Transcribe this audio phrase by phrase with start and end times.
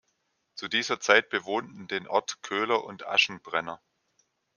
[0.55, 3.79] Zu dieser Zeit bewohnten den Ort Köhler und Aschenbrenner.